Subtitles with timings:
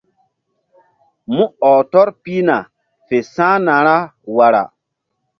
[1.33, 2.57] Mú ɔh tɔr pihna
[3.07, 3.97] fe sa̧hna ra
[4.35, 4.63] wara.